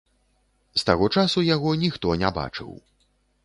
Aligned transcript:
З 0.81 0.87
таго 0.87 1.09
часу 1.19 1.45
яго 1.49 1.77
ніхто 1.85 2.19
не 2.25 2.35
бачыў. 2.41 2.77